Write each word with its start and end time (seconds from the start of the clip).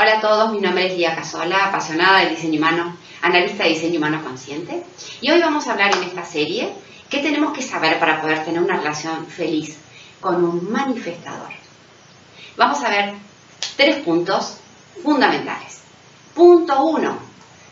Hola 0.00 0.18
a 0.18 0.20
todos, 0.20 0.52
mi 0.52 0.60
nombre 0.60 0.86
es 0.86 0.96
Lía 0.96 1.16
Casola, 1.16 1.66
apasionada 1.66 2.20
del 2.20 2.36
diseño 2.36 2.60
humano, 2.60 2.96
analista 3.20 3.64
de 3.64 3.70
diseño 3.70 3.98
humano 3.98 4.22
consciente. 4.22 4.84
Y 5.20 5.28
hoy 5.28 5.40
vamos 5.40 5.66
a 5.66 5.72
hablar 5.72 5.92
en 5.92 6.04
esta 6.04 6.24
serie 6.24 6.72
qué 7.10 7.18
tenemos 7.18 7.52
que 7.52 7.62
saber 7.62 7.98
para 7.98 8.20
poder 8.20 8.44
tener 8.44 8.62
una 8.62 8.76
relación 8.76 9.26
feliz 9.26 9.76
con 10.20 10.44
un 10.44 10.70
manifestador. 10.70 11.48
Vamos 12.56 12.80
a 12.84 12.90
ver 12.90 13.14
tres 13.76 13.96
puntos 14.04 14.58
fundamentales. 15.02 15.80
Punto 16.32 16.80
uno, 16.84 17.18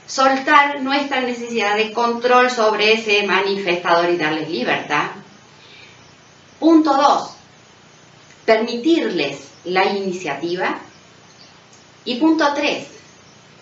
soltar 0.09 0.83
nuestra 0.83 1.21
necesidad 1.21 1.77
de 1.77 1.93
control 1.93 2.51
sobre 2.51 2.95
ese 2.95 3.25
manifestador 3.25 4.11
y 4.11 4.17
darles 4.17 4.51
libertad. 4.51 5.11
Punto 6.59 6.93
dos, 6.93 7.37
permitirles 8.45 9.49
la 9.63 9.85
iniciativa 9.85 10.81
y 12.07 12.15
punto 12.17 12.47
tres, 12.55 12.87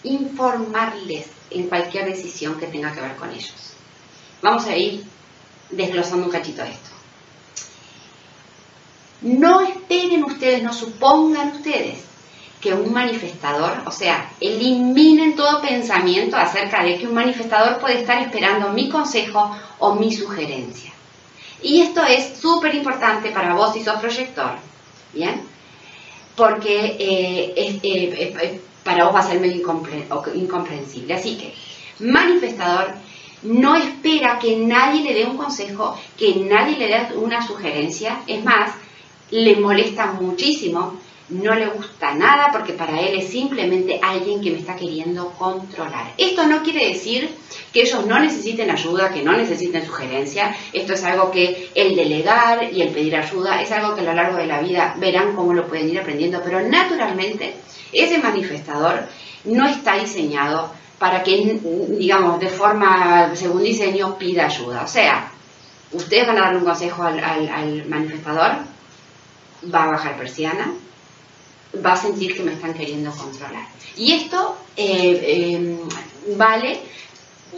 informarles 0.05 1.27
en 1.51 1.67
cualquier 1.69 2.07
decisión 2.07 2.59
que 2.59 2.67
tenga 2.67 2.93
que 2.93 3.01
ver 3.01 3.17
con 3.17 3.31
ellos. 3.31 3.75
Vamos 4.43 4.67
a 4.67 4.77
ir 4.77 5.05
desglosando 5.71 6.27
un 6.27 6.31
cachito 6.31 6.63
esto. 6.63 6.91
No 9.23 9.63
esperen 9.63 10.23
ustedes, 10.25 10.63
no 10.63 10.73
supongan 10.73 11.53
ustedes 11.53 12.05
que 12.61 12.75
un 12.75 12.93
manifestador, 12.93 13.83
o 13.87 13.91
sea, 13.91 14.31
eliminen 14.41 15.35
todo 15.35 15.61
pensamiento 15.61 16.37
acerca 16.37 16.83
de 16.83 16.99
que 16.99 17.07
un 17.07 17.15
manifestador 17.15 17.79
puede 17.79 18.01
estar 18.01 18.23
esperando 18.23 18.71
mi 18.71 18.89
consejo 18.89 19.57
o 19.79 19.95
mi 19.95 20.13
sugerencia. 20.13 20.93
Y 21.63 21.81
esto 21.81 22.03
es 22.05 22.39
súper 22.39 22.75
importante 22.75 23.31
para 23.31 23.55
vos 23.55 23.73
si 23.73 23.83
sos 23.83 23.99
proyector, 24.01 24.57
¿bien? 25.15 25.54
Porque 26.37 26.97
eh, 26.99 27.55
eh, 27.57 27.81
eh, 27.83 28.61
para 28.83 29.05
vos 29.05 29.15
va 29.15 29.21
a 29.21 29.29
ser 29.29 29.41
medio 29.41 29.63
incomprensible. 30.35 31.15
Así 31.15 31.37
que, 31.37 31.55
manifestador 32.05 32.95
no 33.43 33.77
espera 33.77 34.39
que 34.39 34.57
nadie 34.57 35.03
le 35.03 35.15
dé 35.15 35.25
un 35.27 35.37
consejo, 35.37 35.97
que 36.17 36.35
nadie 36.37 36.79
le 36.79 36.89
dé 36.89 37.07
una 37.17 37.47
sugerencia, 37.47 38.23
es 38.27 38.43
más, 38.43 38.73
le 39.31 39.57
molesta 39.57 40.13
muchísimo 40.13 40.99
no 41.31 41.55
le 41.55 41.67
gusta 41.67 42.15
nada 42.15 42.51
porque 42.53 42.75
para 42.75 43.01
él 43.01 43.19
es 43.19 43.29
simplemente 43.29 43.99
alguien 44.03 44.43
que 44.43 44.51
me 44.51 44.59
está 44.59 44.77
queriendo 44.77 45.31
controlar. 45.31 46.13
Esto 46.19 46.47
no 46.47 46.63
quiere 46.63 46.89
decir 46.89 47.31
que 47.73 47.83
ellos 47.83 48.07
no 48.07 48.19
necesiten 48.19 48.71
ayuda, 48.71 49.11
que 49.11 49.23
no 49.23 49.33
necesiten 49.33 49.87
sugerencia. 49.87 50.55
Esto 50.73 50.93
es 50.93 51.03
algo 51.05 51.31
que 51.31 51.71
el 51.75 51.97
delegar 51.97 52.71
y 52.73 52.83
el 52.83 52.91
pedir 52.91 53.17
ayuda 53.17 53.63
es 53.63 53.73
algo 53.73 53.95
que 53.95 54.03
a 54.03 54.05
lo 54.05 54.13
largo 54.13 54.37
de 54.37 54.47
la 54.47 54.61
vida 54.61 54.95
verán 54.99 55.35
cómo 55.35 55.55
lo 55.55 55.67
pueden 55.67 55.89
ir 55.89 55.99
aprendiendo, 55.99 56.43
pero 56.45 56.61
naturalmente 56.61 57.55
ese 57.93 58.19
manifestador 58.19 59.05
no 59.45 59.67
está 59.67 59.97
diseñado 59.97 60.73
para 60.99 61.23
que, 61.23 61.59
digamos, 61.99 62.39
de 62.39 62.49
forma, 62.49 63.35
según 63.35 63.63
diseño, 63.63 64.17
pida 64.19 64.47
ayuda. 64.47 64.83
O 64.83 64.89
sea, 64.89 65.31
ustedes 65.93 66.27
van 66.27 66.39
a 66.39 66.43
darle 66.43 66.59
un 66.59 66.65
consejo 66.65 67.03
al, 67.03 67.19
al 67.19 67.87
manifestador, 67.87 68.53
va 69.73 69.85
a 69.85 69.91
bajar 69.91 70.17
persiana, 70.17 70.73
va 71.85 71.93
a 71.93 71.97
sentir 71.97 72.37
que 72.37 72.43
me 72.43 72.53
están 72.53 72.75
queriendo 72.75 73.11
controlar. 73.13 73.67
Y 73.97 74.13
esto 74.13 74.57
eh, 74.77 75.21
eh, 75.23 75.79
vale, 76.37 76.81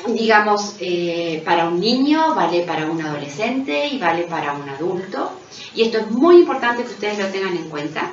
digamos, 0.09 0.77
eh, 0.81 1.43
para 1.45 1.69
un 1.69 1.81
niño, 1.81 2.35
vale 2.35 2.63
para 2.63 2.87
un 2.87 3.01
adolescente 3.03 3.89
y 3.89 3.99
vale 3.99 4.25
para 4.25 4.53
un 4.53 4.69
adulto. 4.69 5.33
Y 5.75 5.83
esto 5.83 5.99
es 5.99 6.11
muy 6.11 6.37
importante 6.37 6.85
que 6.85 6.91
ustedes 6.91 7.19
lo 7.19 7.27
tengan 7.27 7.57
en 7.57 7.69
cuenta. 7.69 8.13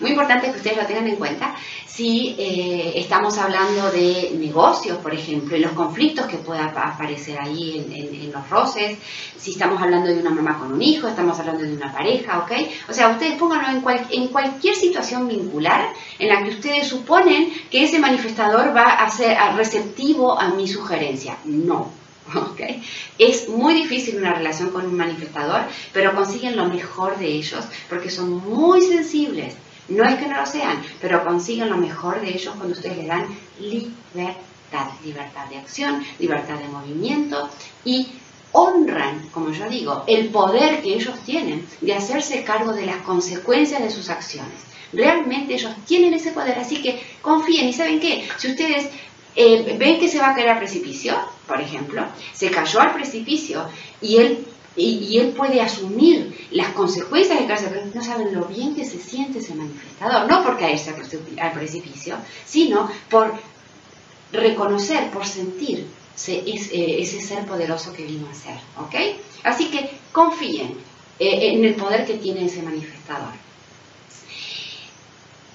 Muy 0.00 0.10
importante 0.10 0.50
que 0.50 0.56
ustedes 0.56 0.78
lo 0.78 0.86
tengan 0.86 1.06
en 1.08 1.16
cuenta 1.16 1.54
si 1.86 2.34
eh, 2.38 2.92
estamos 2.96 3.36
hablando 3.36 3.90
de 3.90 4.34
negocios, 4.38 4.96
por 4.98 5.12
ejemplo, 5.12 5.54
y 5.54 5.60
los 5.60 5.72
conflictos 5.72 6.26
que 6.26 6.38
pueda 6.38 6.64
aparecer 6.64 7.38
ahí 7.38 7.84
en, 7.92 8.32
los 8.32 8.48
roces, 8.48 8.96
si 9.36 9.50
estamos 9.50 9.82
hablando 9.82 10.08
de 10.08 10.18
una 10.18 10.30
mamá 10.30 10.58
con 10.58 10.72
un 10.72 10.80
hijo, 10.80 11.06
estamos 11.06 11.38
hablando 11.38 11.64
de 11.64 11.74
una 11.74 11.92
pareja, 11.92 12.38
¿ok? 12.38 12.52
O 12.88 12.94
sea, 12.94 13.08
ustedes 13.10 13.34
pónganlo 13.34 13.68
en, 13.68 14.06
en 14.10 14.28
cualquier 14.28 14.74
situación 14.74 15.28
vincular 15.28 15.92
en 16.18 16.28
la 16.28 16.42
que 16.42 16.50
ustedes 16.50 16.88
suponen 16.88 17.52
que 17.70 17.84
ese 17.84 17.98
manifestador 17.98 18.74
va 18.74 18.92
a 19.04 19.10
ser 19.10 19.36
receptivo 19.56 20.40
a 20.40 20.48
mi 20.48 20.66
sugerencia. 20.66 21.36
No, 21.44 21.90
Okay. 22.52 22.82
Es 23.18 23.48
muy 23.48 23.74
difícil 23.74 24.16
una 24.16 24.32
relación 24.32 24.70
con 24.70 24.86
un 24.86 24.96
manifestador, 24.96 25.62
pero 25.92 26.14
consiguen 26.14 26.56
lo 26.56 26.66
mejor 26.66 27.18
de 27.18 27.26
ellos 27.26 27.64
porque 27.88 28.08
son 28.08 28.30
muy 28.30 28.82
sensibles 28.82 29.54
no 29.90 30.04
es 30.04 30.16
que 30.16 30.26
no 30.26 30.36
lo 30.36 30.46
sean, 30.46 30.82
pero 31.00 31.24
consiguen 31.24 31.68
lo 31.68 31.76
mejor 31.76 32.20
de 32.20 32.30
ellos 32.30 32.54
cuando 32.56 32.74
ustedes 32.74 32.98
le 32.98 33.06
dan 33.06 33.26
libertad, 33.58 34.88
libertad 35.04 35.46
de 35.48 35.58
acción, 35.58 36.04
libertad 36.18 36.58
de 36.58 36.68
movimiento 36.68 37.48
y 37.84 38.08
honran, 38.52 39.28
como 39.32 39.50
yo 39.50 39.68
digo, 39.68 40.04
el 40.06 40.28
poder 40.28 40.82
que 40.82 40.94
ellos 40.94 41.18
tienen 41.24 41.66
de 41.80 41.94
hacerse 41.94 42.42
cargo 42.44 42.72
de 42.72 42.86
las 42.86 42.98
consecuencias 42.98 43.82
de 43.82 43.90
sus 43.90 44.08
acciones. 44.10 44.60
Realmente 44.92 45.54
ellos 45.54 45.72
tienen 45.86 46.14
ese 46.14 46.32
poder, 46.32 46.58
así 46.58 46.82
que 46.82 47.00
confíen 47.22 47.68
y 47.68 47.72
saben 47.72 48.00
qué, 48.00 48.28
si 48.38 48.48
ustedes 48.48 48.88
eh, 49.36 49.76
ven 49.78 50.00
que 50.00 50.08
se 50.08 50.18
va 50.18 50.30
a 50.30 50.34
caer 50.34 50.48
al 50.48 50.58
precipicio, 50.58 51.16
por 51.46 51.60
ejemplo, 51.60 52.04
se 52.32 52.50
cayó 52.50 52.80
al 52.80 52.94
precipicio 52.94 53.68
y 54.00 54.16
él 54.16 54.46
y, 54.80 55.18
él 55.18 55.28
puede 55.30 55.60
asumir 55.60 56.46
las 56.50 56.70
consecuencias 56.72 57.38
de 57.38 57.46
caerse, 57.46 57.68
pero 57.68 57.86
no 57.94 58.02
saben 58.02 58.34
lo 58.34 58.44
bien 58.46 58.74
que 58.74 58.84
se 58.84 58.98
siente 58.98 59.38
ese 59.38 59.54
manifestador, 59.54 60.28
no 60.28 60.42
por 60.42 60.58
caerse 60.58 60.94
al 61.40 61.52
precipicio, 61.52 62.16
sino 62.46 62.90
por 63.08 63.34
reconocer, 64.32 65.10
por 65.10 65.26
sentir 65.26 65.86
eh, 66.26 66.96
ese 67.00 67.20
ser 67.20 67.46
poderoso 67.46 67.92
que 67.92 68.04
vino 68.04 68.28
a 68.28 68.34
ser, 68.34 68.56
¿ok? 68.78 68.94
Así 69.44 69.70
que 69.70 69.90
confíen 70.12 70.74
eh, 71.18 71.52
en 71.52 71.64
el 71.64 71.74
poder 71.74 72.06
que 72.06 72.14
tiene 72.14 72.44
ese 72.46 72.62
manifestador. 72.62 73.32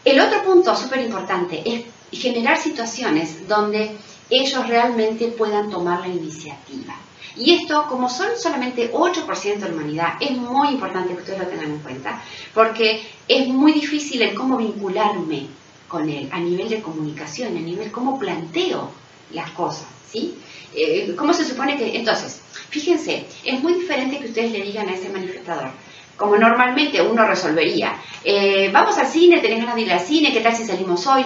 El 0.04 0.20
otro 0.20 0.44
punto 0.44 0.76
súper 0.76 1.02
importante 1.02 1.64
es 1.66 1.86
generar 2.12 2.58
situaciones 2.58 3.48
donde 3.48 3.92
ellos 4.30 4.68
realmente 4.68 5.28
puedan 5.28 5.70
tomar 5.70 6.02
la 6.02 6.08
iniciativa. 6.08 6.96
Y 7.38 7.54
esto, 7.54 7.86
como 7.88 8.10
son 8.10 8.30
solamente 8.38 8.92
8% 8.94 9.58
de 9.58 9.70
la 9.70 9.76
humanidad, 9.76 10.14
es 10.22 10.32
muy 10.32 10.70
importante 10.70 11.14
que 11.14 11.20
ustedes 11.20 11.40
lo 11.40 11.48
tengan 11.48 11.72
en 11.72 11.80
cuenta, 11.80 12.22
porque 12.54 13.06
es 13.28 13.48
muy 13.48 13.74
difícil 13.74 14.22
el 14.22 14.34
cómo 14.34 14.58
vincularme 14.58 15.48
con 15.88 16.10
él 16.10 16.30
a 16.32 16.40
nivel 16.40 16.70
de 16.70 16.82
comunicación, 16.82 17.58
a 17.58 17.60
nivel 17.60 17.92
cómo 17.92 18.18
planteo 18.18 18.90
las 19.32 19.52
cosas, 19.52 19.88
¿sí? 20.10 20.36
Eh, 20.74 21.14
¿Cómo 21.18 21.34
se 21.34 21.46
supone 21.46 21.78
que...? 21.78 21.98
Entonces, 21.98 22.42
fíjense, 22.70 23.26
es 23.44 23.62
muy 23.62 23.74
diferente 23.74 24.20
que 24.20 24.28
ustedes 24.28 24.52
le 24.52 24.62
digan 24.62 24.88
a 24.88 24.94
ese 24.94 25.10
manifestador, 25.10 25.70
como 26.18 26.38
normalmente 26.38 27.02
uno 27.02 27.26
resolvería, 27.26 27.98
eh, 28.24 28.70
vamos 28.72 28.98
al 28.98 29.08
cine, 29.08 29.40
tenés 29.40 29.60
ganas 29.60 29.76
de 29.76 29.82
ir 29.82 29.92
al 29.92 30.00
cine, 30.00 30.32
¿qué 30.32 30.40
tal 30.40 30.56
si 30.56 30.66
salimos 30.66 31.06
hoy? 31.08 31.26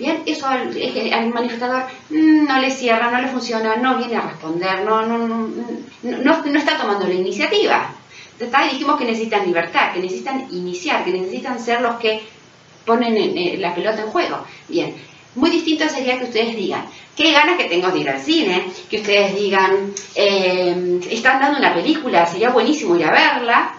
Bien, 0.00 0.22
eso 0.24 0.46
al, 0.46 1.28
manifestador 1.28 1.82
mm, 2.08 2.46
no 2.46 2.58
le 2.58 2.70
cierra, 2.70 3.10
no 3.10 3.20
le 3.20 3.28
funciona, 3.28 3.76
no 3.76 3.98
viene 3.98 4.16
a 4.16 4.22
responder, 4.22 4.82
no, 4.82 5.02
no, 5.02 5.18
no, 5.28 5.52
no, 6.02 6.58
está 6.58 6.78
tomando 6.78 7.06
la 7.06 7.12
iniciativa. 7.12 7.92
Está, 8.38 8.64
dijimos 8.64 8.96
que 8.96 9.04
necesitan 9.04 9.44
libertad, 9.44 9.92
que 9.92 10.00
necesitan 10.00 10.46
iniciar, 10.52 11.04
que 11.04 11.10
necesitan 11.10 11.60
ser 11.60 11.82
los 11.82 11.96
que 11.96 12.22
ponen 12.86 13.60
la 13.60 13.74
pelota 13.74 14.00
en 14.00 14.06
juego. 14.06 14.38
Bien, 14.68 14.94
muy 15.34 15.50
distinto 15.50 15.86
sería 15.86 16.18
que 16.18 16.24
ustedes 16.24 16.56
digan, 16.56 16.86
qué 17.14 17.32
ganas 17.32 17.58
que 17.58 17.68
tengo 17.68 17.90
de 17.90 17.98
ir 17.98 18.08
al 18.08 18.22
cine, 18.22 18.72
que 18.88 19.00
ustedes 19.00 19.34
digan, 19.34 19.92
eh, 20.14 20.98
están 21.10 21.40
dando 21.40 21.58
una 21.58 21.74
película, 21.74 22.24
sería 22.24 22.48
buenísimo 22.48 22.96
ir 22.96 23.04
a 23.04 23.12
verla. 23.12 23.74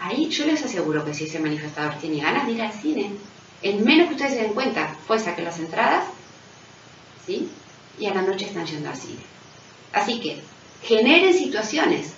Ahí 0.00 0.28
yo 0.30 0.46
les 0.46 0.64
aseguro 0.64 1.04
que 1.04 1.14
si 1.14 1.26
ese 1.26 1.38
manifestador 1.38 1.94
tiene 1.94 2.20
ganas 2.20 2.44
de 2.44 2.54
ir 2.54 2.62
al 2.62 2.72
cine, 2.72 3.12
en 3.62 3.84
menos 3.84 4.08
que 4.08 4.14
ustedes 4.14 4.34
se 4.34 4.42
den 4.42 4.52
cuenta, 4.52 4.94
fue 5.06 5.18
saque 5.18 5.42
las 5.42 5.58
entradas, 5.58 6.04
¿sí? 7.26 7.48
Y 7.98 8.06
a 8.06 8.14
la 8.14 8.22
noche 8.22 8.46
están 8.46 8.66
yendo 8.66 8.90
al 8.90 8.96
cine. 8.96 9.20
Así 9.92 10.20
que 10.20 10.40
generen 10.82 11.32
situaciones 11.32 12.12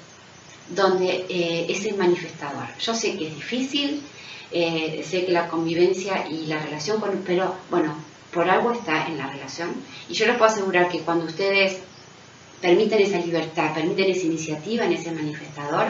donde 0.70 1.26
eh, 1.28 1.66
es 1.68 1.84
el 1.86 1.96
manifestador. 1.96 2.66
Yo 2.80 2.94
sé 2.94 3.16
que 3.16 3.28
es 3.28 3.34
difícil, 3.34 4.02
eh, 4.50 5.04
sé 5.08 5.24
que 5.24 5.32
la 5.32 5.48
convivencia 5.48 6.26
y 6.28 6.46
la 6.46 6.58
relación 6.58 7.00
con... 7.00 7.22
Pero 7.24 7.54
bueno, 7.70 7.94
por 8.32 8.50
algo 8.50 8.72
está 8.72 9.06
en 9.06 9.18
la 9.18 9.28
relación. 9.28 9.70
Y 10.08 10.14
yo 10.14 10.26
les 10.26 10.36
puedo 10.36 10.50
asegurar 10.50 10.88
que 10.88 11.00
cuando 11.00 11.26
ustedes 11.26 11.78
permiten 12.60 13.00
esa 13.00 13.18
libertad, 13.18 13.72
permiten 13.74 14.10
esa 14.10 14.26
iniciativa 14.26 14.84
en 14.84 14.92
ese 14.92 15.12
manifestador, 15.12 15.86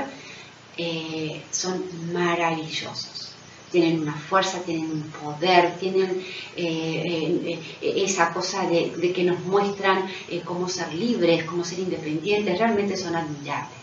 eh, 0.76 1.42
son 1.50 1.82
maravillosos 2.12 3.27
tienen 3.70 4.00
una 4.00 4.14
fuerza, 4.14 4.60
tienen 4.62 4.90
un 4.90 5.02
poder, 5.02 5.74
tienen 5.76 6.24
eh, 6.56 7.58
eh, 7.82 8.02
esa 8.04 8.32
cosa 8.32 8.66
de, 8.66 9.12
que 9.12 9.24
nos 9.24 9.40
muestran 9.40 10.06
eh, 10.28 10.42
cómo 10.44 10.68
ser 10.68 10.92
libres, 10.94 11.44
cómo 11.44 11.64
ser 11.64 11.80
independientes, 11.80 12.58
realmente 12.58 12.96
son 12.96 13.14
admirables. 13.16 13.78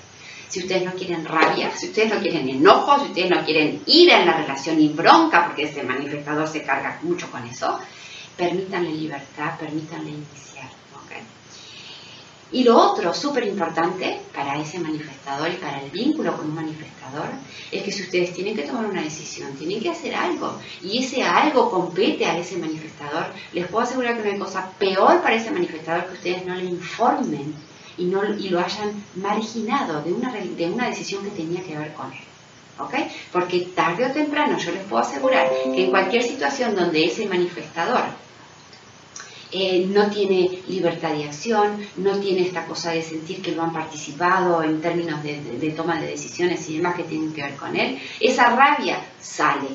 Si 0.50 0.60
ustedes 0.60 0.84
no 0.84 0.94
quieren 0.94 1.26
rabia, 1.26 1.72
si 1.76 1.88
ustedes 1.88 2.14
no 2.14 2.20
quieren 2.20 2.48
enojo, 2.48 3.00
si 3.00 3.10
ustedes 3.10 3.30
no 3.30 3.44
quieren 3.44 3.82
ir 3.88 4.10
en 4.10 4.26
la 4.26 4.38
relación 4.38 4.80
y 4.80 4.90
bronca, 4.90 5.48
porque 5.48 5.64
ese 5.64 5.84
manifestador 5.84 6.48
se 6.48 6.64
carga 6.64 7.00
mucho 7.02 7.30
con 7.30 7.46
eso, 7.46 7.80
permítanle 8.38 8.92
libertad, 8.92 9.58
permítanle 9.60 10.12
iniciar. 10.12 10.46
Y 12.52 12.64
lo 12.64 12.78
otro, 12.78 13.14
súper 13.14 13.46
importante 13.46 14.22
para 14.34 14.58
ese 14.58 14.80
manifestador 14.80 15.50
y 15.50 15.58
para 15.58 15.82
el 15.82 15.90
vínculo 15.90 16.38
con 16.38 16.48
un 16.48 16.56
manifestador, 16.56 17.28
es 17.72 17.84
que 17.84 17.92
si 17.92 18.04
ustedes 18.04 18.34
tienen 18.34 18.56
que 18.56 18.64
tomar 18.64 18.86
una 18.86 19.02
decisión, 19.02 19.54
tienen 19.56 19.82
que 19.82 19.90
hacer 19.90 20.14
algo, 20.16 20.60
y 20.82 21.04
ese 21.04 21.24
algo 21.24 21.70
compete 21.70 22.26
a 22.26 22.38
ese 22.38 22.58
manifestador, 22.58 23.28
les 23.54 23.68
puedo 23.68 23.84
asegurar 23.84 24.18
que 24.18 24.24
no 24.24 24.34
hay 24.34 24.40
cosa 24.40 24.72
peor 24.78 25.22
para 25.22 25.36
ese 25.36 25.52
manifestador 25.52 26.08
que 26.08 26.14
ustedes 26.14 26.46
no 26.46 26.56
le 26.56 26.66
informen 26.66 27.54
y, 27.98 28.06
no, 28.06 28.24
y 28.34 28.50
lo 28.50 28.60
hayan 28.60 29.04
marginado 29.16 30.02
de 30.02 30.14
una, 30.14 30.34
de 30.34 30.70
una 30.70 30.88
decisión 30.88 31.24
que 31.24 31.32
tenía 31.32 31.64
que 31.64 31.78
ver 31.78 31.94
con 31.94 32.12
él. 32.12 32.20
¿ok? 32.80 32.94
Porque 33.32 33.62
tarde 33.74 34.06
o 34.06 34.12
temprano 34.12 34.58
yo 34.58 34.72
les 34.72 34.84
puedo 34.84 35.02
asegurar 35.02 35.50
que 35.64 35.86
en 35.86 35.90
cualquier 35.90 36.24
situación 36.24 36.76
donde 36.76 37.06
ese 37.06 37.26
manifestador 37.26 38.04
eh, 39.58 39.86
no 39.88 40.08
tiene 40.10 40.60
libertad 40.68 41.14
de 41.14 41.24
acción, 41.24 41.80
no 41.96 42.20
tiene 42.20 42.42
esta 42.42 42.66
cosa 42.66 42.92
de 42.92 43.02
sentir 43.02 43.42
que 43.42 43.54
lo 43.54 43.64
han 43.64 43.72
participado 43.72 44.62
en 44.62 44.82
términos 44.82 45.24
de, 45.24 45.74
toma 45.78 45.98
de 46.02 46.08
decisiones 46.08 46.70
y 46.70 46.76
demás 46.76 46.96
que 46.96 47.04
tienen 47.04 47.32
que 47.32 47.42
ver 47.42 47.56
con 47.56 47.74
él, 47.74 47.98
esa 48.20 48.54
rabia 48.54 49.00
sale 49.22 49.70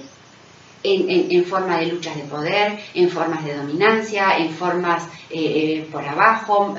en, 0.82 1.44
forma 1.46 1.78
de 1.78 1.86
luchas 1.86 2.14
de 2.14 2.24
poder, 2.24 2.78
en 2.92 3.08
formas 3.08 3.42
de 3.42 3.56
dominancia, 3.56 4.36
en 4.36 4.50
formas 4.50 5.04
eh, 5.30 5.38
eh, 5.40 5.88
por 5.90 6.04
abajo, 6.06 6.74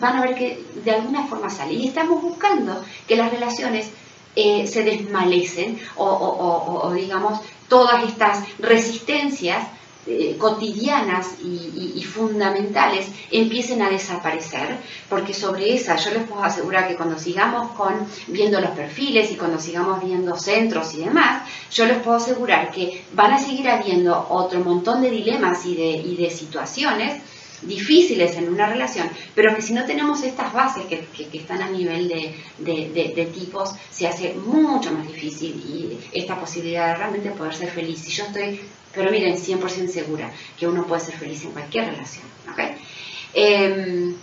van 0.00 0.16
a 0.16 0.22
ver 0.22 0.34
que 0.34 0.64
de 0.84 0.90
alguna 0.90 1.28
forma 1.28 1.48
sale. 1.48 1.74
Y 1.74 1.86
estamos 1.86 2.20
buscando 2.20 2.84
que 3.06 3.14
las 3.14 3.30
relaciones 3.30 3.88
se 4.34 4.82
desmalecen 4.82 5.78
o, 5.94 6.92
digamos, 6.92 7.38
todas 7.68 8.02
estas 8.02 8.42
resistencias 8.58 9.64
eh, 10.06 10.36
cotidianas 10.38 11.36
y, 11.42 12.02
fundamentales 12.04 13.08
empiecen 13.30 13.82
a 13.82 13.90
desaparecer, 13.90 14.76
porque 15.08 15.34
sobre 15.34 15.74
esa 15.74 15.96
yo 15.96 16.10
les 16.10 16.24
puedo 16.24 16.44
asegurar 16.44 16.86
que 16.86 16.94
cuando 16.94 17.18
sigamos 17.18 17.72
con 17.72 18.06
viendo 18.28 18.60
los 18.60 18.70
perfiles 18.70 19.32
y 19.32 19.36
cuando 19.36 19.58
sigamos 19.58 20.04
viendo 20.04 20.36
centros 20.36 20.94
y 20.94 20.98
demás, 20.98 21.42
yo 21.72 21.86
les 21.86 21.98
puedo 21.98 22.18
asegurar 22.18 22.70
que 22.70 23.04
van 23.14 23.32
a 23.32 23.38
seguir 23.38 23.68
habiendo 23.68 24.26
otro 24.28 24.60
montón 24.60 25.02
de 25.02 25.10
dilemas 25.10 25.66
y 25.66 25.74
de, 25.74 25.90
y 25.90 26.16
de 26.16 26.30
situaciones 26.30 27.22
difíciles 27.62 28.36
en 28.36 28.52
una 28.52 28.66
relación, 28.66 29.08
pero 29.34 29.54
que 29.56 29.62
si 29.62 29.72
no 29.72 29.84
tenemos 29.84 30.22
estas 30.22 30.52
bases 30.52 30.84
que, 30.84 31.08
están 31.32 31.62
a 31.62 31.70
nivel 31.70 32.08
de, 32.08 32.34
de, 32.58 33.26
tipos, 33.34 33.72
se 33.90 34.06
hace 34.06 34.34
mucho 34.34 34.92
más 34.92 35.06
difícil 35.06 35.50
y 35.52 35.98
esta 36.12 36.38
posibilidad 36.38 36.88
de 36.88 36.94
realmente 36.96 37.30
poder 37.30 37.54
ser 37.54 37.70
feliz. 37.70 38.00
Si 38.00 38.12
yo 38.12 38.24
estoy 38.24 38.60
pero 38.94 39.10
miren, 39.10 39.36
100% 39.36 39.88
segura 39.88 40.30
que 40.58 40.66
uno 40.66 40.86
puede 40.86 41.02
ser 41.02 41.16
feliz 41.16 41.44
en 41.44 41.52
cualquier 41.52 41.86
relación. 41.86 42.24
Em, 43.36 44.14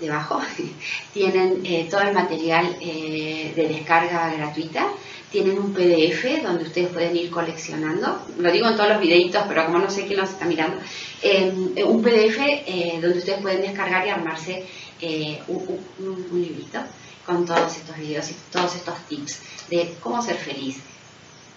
debajo 0.00 0.40
tienen 1.12 1.62
eh, 1.64 1.88
todo 1.90 2.02
el 2.02 2.14
material 2.14 2.76
eh, 2.80 3.52
de 3.54 3.68
descarga 3.68 4.32
gratuita. 4.32 4.86
Tienen 5.30 5.58
un 5.58 5.74
PDF 5.74 6.42
donde 6.42 6.64
ustedes 6.64 6.88
pueden 6.88 7.14
ir 7.14 7.30
coleccionando. 7.30 8.22
Lo 8.38 8.50
digo 8.50 8.68
en 8.68 8.76
todos 8.76 8.88
los 8.88 9.00
videitos, 9.00 9.44
pero 9.46 9.66
como 9.66 9.78
no 9.78 9.90
sé 9.90 10.06
quién 10.06 10.20
los 10.20 10.30
está 10.30 10.46
mirando. 10.46 10.78
Em, 11.20 11.74
un 11.84 12.02
PDF 12.02 12.38
eh, 12.38 12.98
donde 13.02 13.18
ustedes 13.18 13.42
pueden 13.42 13.60
descargar 13.60 14.06
y 14.06 14.10
armarse 14.10 14.64
un 15.48 16.42
librito 16.42 16.80
con 17.26 17.44
todos 17.44 17.76
estos 17.76 17.96
videos 17.98 18.30
y 18.30 18.36
todos 18.50 18.74
estos 18.74 18.96
tips 19.08 19.40
de 19.68 19.94
cómo 20.00 20.22
ser 20.22 20.36
feliz 20.36 20.78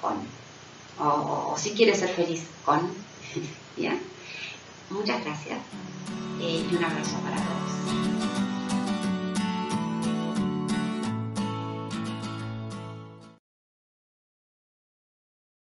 con 0.02 0.41
o, 1.00 1.56
si 1.58 1.72
quieres 1.72 2.00
ser 2.00 2.10
feliz 2.10 2.44
con. 2.66 2.80
Muchas 4.90 5.24
gracias 5.24 5.58
eh, 6.42 6.66
y 6.70 6.76
un 6.76 6.84
abrazo 6.84 7.18
para 7.22 7.38
todos. 7.38 8.31